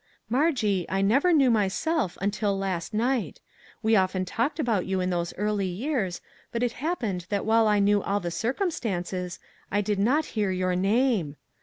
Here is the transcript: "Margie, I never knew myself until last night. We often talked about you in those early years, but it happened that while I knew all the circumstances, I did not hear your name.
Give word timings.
"Margie, 0.39 0.87
I 0.89 1.03
never 1.03 1.31
knew 1.31 1.51
myself 1.51 2.17
until 2.21 2.57
last 2.57 2.91
night. 2.91 3.39
We 3.83 3.95
often 3.95 4.25
talked 4.25 4.59
about 4.59 4.87
you 4.87 4.99
in 4.99 5.11
those 5.11 5.31
early 5.35 5.67
years, 5.67 6.21
but 6.51 6.63
it 6.63 6.71
happened 6.71 7.27
that 7.29 7.45
while 7.45 7.67
I 7.67 7.77
knew 7.77 8.01
all 8.01 8.19
the 8.19 8.31
circumstances, 8.31 9.37
I 9.71 9.81
did 9.81 9.99
not 9.99 10.25
hear 10.33 10.49
your 10.49 10.73
name. 10.75 11.35